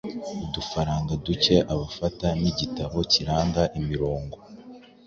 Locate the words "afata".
1.75-2.27